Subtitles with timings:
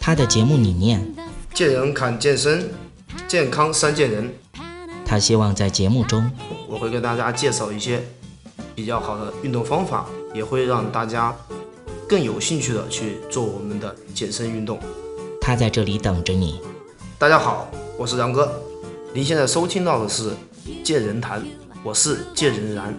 [0.00, 1.00] 他的节目理念，
[1.54, 2.70] 见人看健身，
[3.28, 4.34] 健康三见人。
[5.06, 6.28] 他希望在节目中，
[6.68, 8.02] 我会给大家介绍一些
[8.74, 11.34] 比较好的运动方法，也会让大家
[12.08, 14.80] 更有兴趣的去做我们的健身运动。
[15.40, 16.60] 他在这里等着你。
[17.16, 18.60] 大家好，我是杨哥，
[19.12, 20.30] 您现在收听到的是
[20.82, 21.40] 《见人谈》，
[21.84, 22.92] 我是见人然。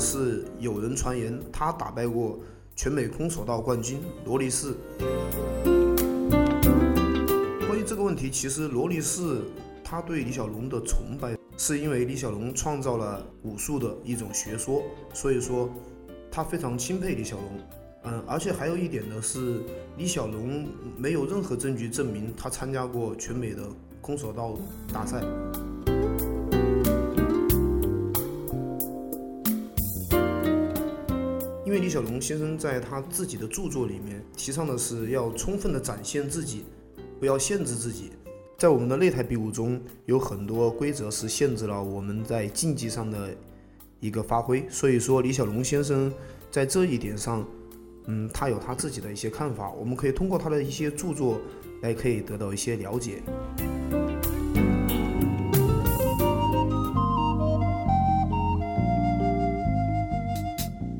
[0.00, 2.40] 是有人传言他打败过
[2.74, 4.74] 全美空手道冠军罗力士。
[7.68, 9.42] 关于这个问题，其实罗力士
[9.84, 14.82] 他对李小龙的崇拜，是因为李小龙创造了武术的一种学说，
[15.12, 15.68] 所以说
[16.32, 17.60] 他非常钦佩李小龙。
[18.04, 19.60] 嗯，而且还有一点呢是，
[19.98, 23.62] 李小龙没有任何证据证明他参加过全美的
[24.00, 24.56] 空手道
[24.90, 25.22] 大赛。
[31.70, 36.64] 因为李小龙先生在他自己的著作里面提倡的是要充分的展现自己，
[37.20, 38.10] 不要限制自己。
[38.58, 43.32] 在我们的擂台比武中，有很多规则是限制了我们在竞技上的
[44.00, 44.66] 一个发挥。
[44.68, 46.12] 所以说，李小龙先生
[46.50, 47.46] 在这一点上。
[48.06, 51.40] 嗯，他有他自己的一些看法，我们可以通过他的一些著作
[51.82, 53.22] 来可以得到一些了解。